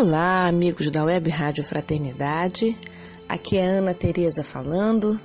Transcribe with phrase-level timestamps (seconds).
[0.00, 2.78] Olá, amigos da Web Rádio Fraternidade.
[3.28, 5.18] Aqui é Ana Tereza falando.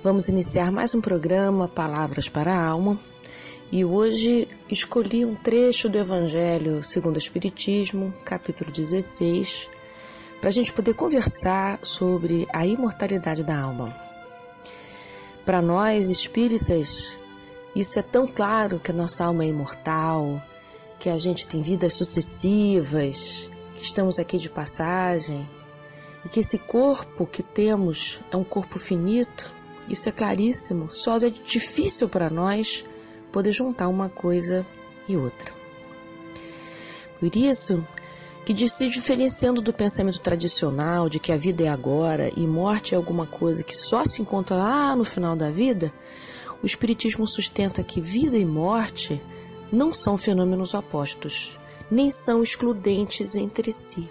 [0.00, 2.96] Vamos iniciar mais um programa Palavras para a Alma.
[3.72, 9.68] E hoje escolhi um trecho do Evangelho segundo o Espiritismo, capítulo 16,
[10.40, 13.92] para a gente poder conversar sobre a imortalidade da alma.
[15.44, 17.20] Para nós espíritas,
[17.74, 20.40] isso é tão claro que a nossa alma é imortal,
[20.96, 25.48] que a gente tem vidas sucessivas, que estamos aqui de passagem
[26.24, 29.52] e que esse corpo que temos é um corpo finito,
[29.88, 32.84] isso é claríssimo, só é difícil para nós
[33.30, 34.66] poder juntar uma coisa
[35.08, 35.52] e outra.
[37.20, 37.86] Por isso,
[38.44, 42.96] que se diferenciando do pensamento tradicional de que a vida é agora e morte é
[42.96, 45.92] alguma coisa que só se encontra lá no final da vida,
[46.62, 49.20] o Espiritismo sustenta que vida e morte
[49.72, 51.58] não são fenômenos opostos,
[51.90, 54.08] nem são excludentes entre si.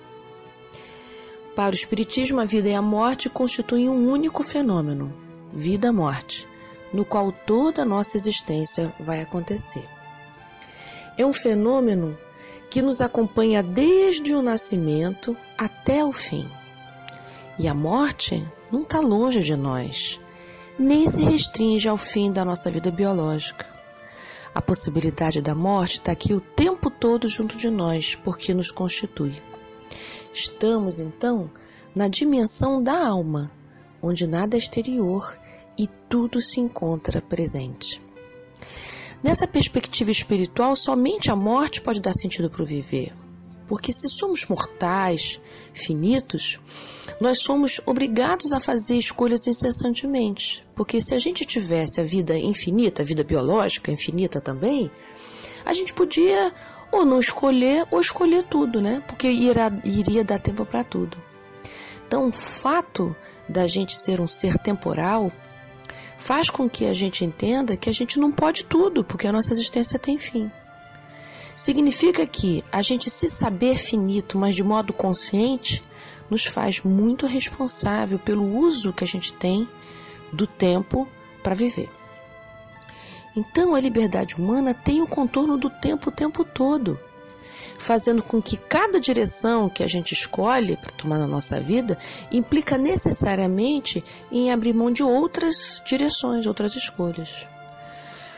[1.55, 5.13] Para o Espiritismo, a vida e a morte constituem um único fenômeno,
[5.53, 6.47] vida-morte,
[6.93, 9.87] no qual toda a nossa existência vai acontecer.
[11.17, 12.17] É um fenômeno
[12.69, 16.49] que nos acompanha desde o nascimento até o fim.
[17.57, 20.19] E a morte não está longe de nós,
[20.77, 23.74] nem se restringe ao fim da nossa vida biológica.
[24.55, 29.35] A possibilidade da morte está aqui o tempo todo junto de nós, porque nos constitui.
[30.31, 31.51] Estamos, então,
[31.93, 33.51] na dimensão da alma,
[34.01, 35.37] onde nada é exterior
[35.77, 38.01] e tudo se encontra presente.
[39.21, 43.13] Nessa perspectiva espiritual, somente a morte pode dar sentido para o viver.
[43.67, 45.41] Porque se somos mortais,
[45.73, 46.59] finitos,
[47.19, 50.65] nós somos obrigados a fazer escolhas incessantemente.
[50.75, 54.91] Porque se a gente tivesse a vida infinita, a vida biológica infinita também,
[55.65, 56.53] a gente podia
[56.91, 59.03] ou não escolher ou escolher tudo, né?
[59.07, 61.17] Porque iria dar tempo para tudo.
[62.07, 63.15] Então, o fato
[63.49, 65.31] da gente ser um ser temporal
[66.17, 69.51] faz com que a gente entenda que a gente não pode tudo, porque a nossa
[69.51, 70.51] existência tem fim.
[71.55, 75.83] Significa que a gente se saber finito, mas de modo consciente,
[76.29, 79.67] nos faz muito responsável pelo uso que a gente tem
[80.33, 81.07] do tempo
[81.41, 81.89] para viver.
[83.35, 86.99] Então a liberdade humana tem o contorno do tempo o tempo todo,
[87.77, 91.97] fazendo com que cada direção que a gente escolhe para tomar na nossa vida
[92.31, 97.47] implica necessariamente em abrir mão de outras direções, outras escolhas.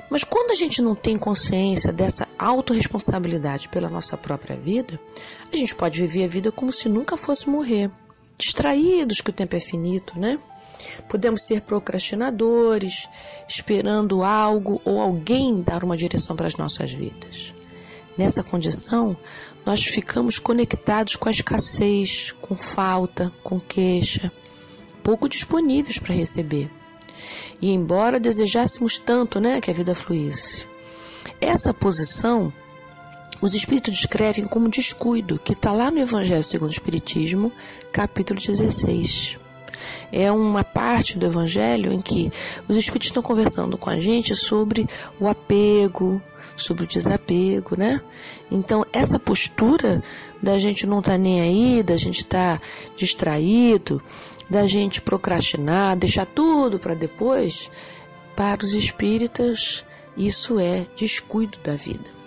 [0.10, 5.00] Mas quando a gente não tem consciência dessa autorresponsabilidade pela nossa própria vida,
[5.52, 7.92] a gente pode viver a vida como se nunca fosse morrer,
[8.38, 10.40] distraídos que o tempo é finito, né?
[11.10, 13.10] Podemos ser procrastinadores,
[13.48, 17.54] esperando algo ou alguém dar uma direção para as nossas vidas.
[18.18, 19.16] Nessa condição,
[19.66, 24.32] nós ficamos conectados com a escassez, com falta, com queixa,
[25.04, 26.72] pouco disponíveis para receber.
[27.62, 30.68] E embora desejássemos tanto né, que a vida fluísse,
[31.42, 32.54] essa posição
[33.40, 37.52] os espíritos descrevem como descuido, que está lá no Evangelho segundo o Espiritismo,
[37.92, 39.38] capítulo 16.
[40.12, 42.32] É uma parte do Evangelho em que
[42.68, 44.88] os espíritos estão conversando com a gente sobre
[45.20, 46.22] o apego,
[46.58, 48.02] sobre o desapego, né?
[48.50, 50.04] Então, essa postura
[50.42, 54.02] da gente não estar tá nem aí, da gente estar tá distraído,
[54.50, 57.70] da gente procrastinar, deixar tudo para depois,
[58.36, 59.86] para os espíritas,
[60.16, 62.18] isso é descuido da vida.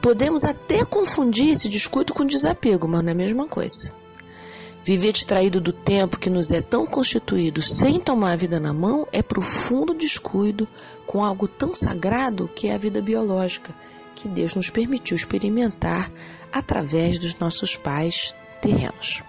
[0.00, 3.92] Podemos até confundir esse descuido com desapego, mas não é a mesma coisa.
[4.84, 9.06] Viver distraído do tempo que nos é tão constituído sem tomar a vida na mão
[9.12, 10.66] é profundo descuido
[11.06, 13.74] com algo tão sagrado que é a vida biológica,
[14.14, 16.10] que Deus nos permitiu experimentar
[16.52, 19.22] através dos nossos pais terrenos.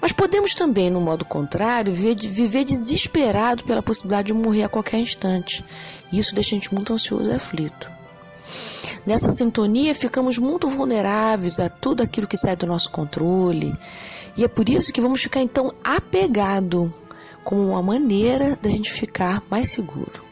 [0.00, 5.64] Mas podemos também, no modo contrário, viver desesperado pela possibilidade de morrer a qualquer instante.
[6.12, 7.90] Isso deixa a gente muito ansioso e aflito.
[9.06, 13.74] Nessa sintonia, ficamos muito vulneráveis a tudo aquilo que sai do nosso controle.
[14.36, 16.92] E é por isso que vamos ficar então apegado
[17.42, 20.26] como uma maneira da gente ficar mais seguro.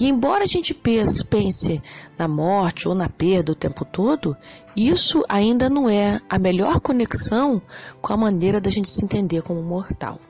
[0.00, 1.82] E embora a gente pense
[2.16, 4.36] na morte ou na perda o tempo todo,
[4.76, 7.60] isso ainda não é a melhor conexão
[8.00, 10.20] com a maneira da gente se entender como mortal.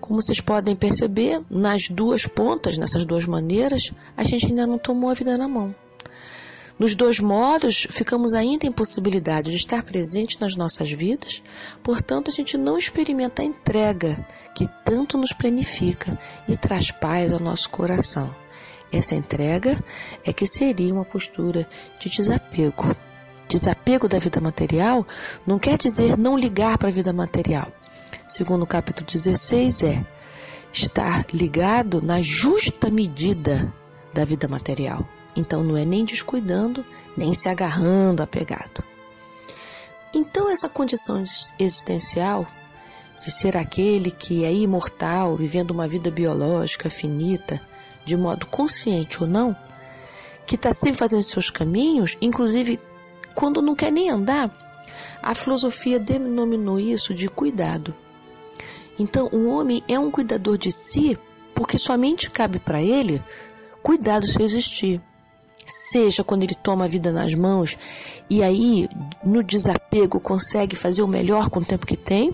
[0.00, 5.10] Como vocês podem perceber, nas duas pontas, nessas duas maneiras, a gente ainda não tomou
[5.10, 5.74] a vida na mão.
[6.78, 11.42] Nos dois modos, ficamos ainda em possibilidade de estar presente nas nossas vidas,
[11.82, 17.40] portanto, a gente não experimenta a entrega que tanto nos planifica e traz paz ao
[17.40, 18.34] nosso coração.
[18.92, 19.82] Essa entrega
[20.22, 21.66] é que seria uma postura
[21.98, 22.94] de desapego.
[23.48, 25.06] Desapego da vida material
[25.46, 27.72] não quer dizer não ligar para a vida material.
[28.28, 30.06] Segundo o capítulo 16, é
[30.72, 33.72] estar ligado na justa medida
[34.12, 35.08] da vida material.
[35.36, 36.84] Então não é nem descuidando,
[37.16, 38.82] nem se agarrando, apegado.
[40.14, 41.22] Então essa condição
[41.58, 42.46] existencial
[43.18, 47.60] de ser aquele que é imortal, vivendo uma vida biológica finita,
[48.04, 49.56] de modo consciente ou não,
[50.46, 52.80] que está sempre fazendo seus caminhos, inclusive
[53.34, 54.50] quando não quer nem andar,
[55.22, 57.94] a filosofia denominou isso de cuidado.
[58.98, 61.18] Então, o homem é um cuidador de si
[61.54, 63.22] porque somente cabe para ele
[63.82, 65.02] cuidar do seu existir
[65.66, 67.76] seja quando ele toma a vida nas mãos
[68.30, 68.88] e aí
[69.24, 72.32] no desapego consegue fazer o melhor com o tempo que tem,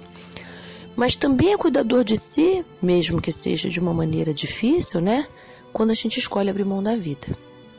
[0.95, 5.27] mas também é cuidador de si, mesmo que seja de uma maneira difícil, né?
[5.73, 7.27] Quando a gente escolhe abrir mão da vida.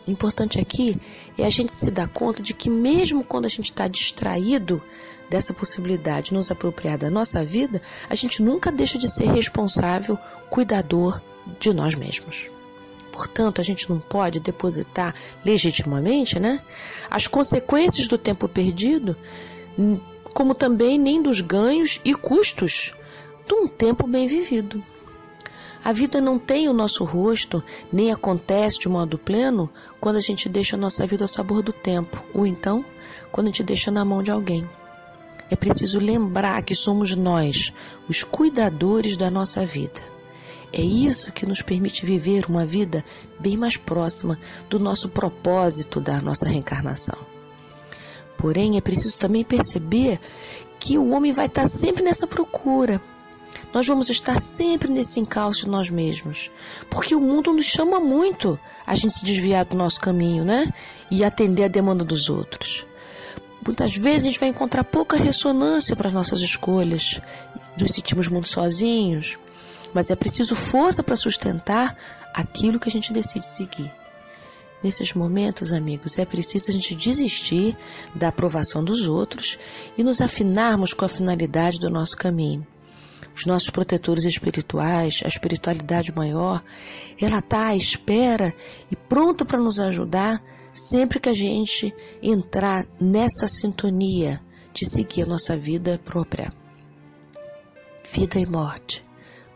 [0.08, 0.98] O importante aqui
[1.38, 4.82] é a gente se dar conta de que mesmo quando a gente está distraído
[5.30, 10.18] dessa possibilidade de nos apropriar da nossa vida, a gente nunca deixa de ser responsável,
[10.50, 11.22] cuidador
[11.60, 12.50] de nós mesmos.
[13.14, 15.14] Portanto, a gente não pode depositar
[15.46, 16.60] legitimamente né,
[17.12, 19.16] as consequências do tempo perdido,
[20.34, 22.92] como também nem dos ganhos e custos
[23.46, 24.84] de um tempo bem vivido.
[25.84, 29.70] A vida não tem o nosso rosto, nem acontece de modo pleno
[30.02, 32.84] quando a gente deixa a nossa vida ao sabor do tempo, ou então
[33.32, 34.68] quando a gente deixa na mão de alguém.
[35.52, 37.72] É preciso lembrar que somos nós,
[38.10, 40.13] os cuidadores da nossa vida.
[40.76, 43.06] É isso que nos permite viver uma vida
[43.40, 47.18] bem mais próxima do nosso propósito da nossa reencarnação.
[48.40, 50.20] Porém, é preciso também perceber
[50.80, 53.00] que o homem vai estar sempre nessa procura.
[53.72, 56.50] Nós vamos estar sempre nesse encalço de nós mesmos,
[56.90, 60.68] porque o mundo nos chama muito a gente se desviar do nosso caminho, né?
[61.10, 62.84] E atender a demanda dos outros.
[63.66, 67.22] Muitas vezes a gente vai encontrar pouca ressonância para as nossas escolhas,
[67.80, 69.38] nos sentimos muito sozinhos,
[69.94, 71.96] mas é preciso força para sustentar
[72.34, 73.94] aquilo que a gente decide seguir.
[74.84, 77.78] Nesses momentos, amigos, é preciso a gente desistir
[78.14, 79.58] da aprovação dos outros
[79.98, 82.68] e nos afinarmos com a finalidade do nosso caminho.
[83.34, 86.62] Os nossos protetores espirituais, a espiritualidade maior,
[87.20, 88.54] ela está à espera
[88.92, 90.44] e pronta para nos ajudar
[90.74, 94.42] sempre que a gente entrar nessa sintonia
[94.74, 96.54] de seguir a nossa vida própria.
[98.12, 99.04] Vida e morte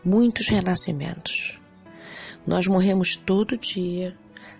[0.04, 1.60] muitos renascimentos.
[2.46, 4.16] Nós morremos todo dia,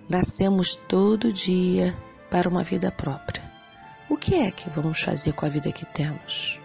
[0.09, 1.97] nascemos todo dia
[2.31, 3.43] para uma vida própria.
[4.09, 6.61] O que é que vamos fazer com a vida que temos?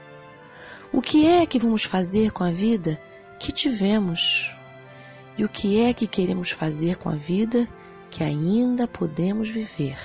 [0.91, 2.99] O que é que vamos fazer com a vida
[3.39, 4.51] que tivemos?
[5.37, 7.67] E o que é que queremos fazer com a vida
[8.09, 9.97] que ainda podemos viver?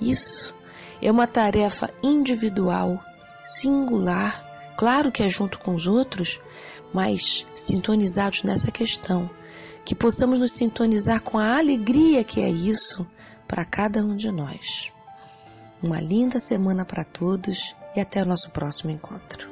[0.00, 0.54] Isso
[1.00, 6.40] é uma tarefa individual, singular, claro que é junto com os outros,
[6.92, 9.30] mais sintonizados nessa questão,
[9.84, 13.06] que possamos nos sintonizar com a alegria que é isso
[13.46, 14.92] para cada um de nós.
[15.82, 19.51] Uma linda semana para todos e até o nosso próximo encontro.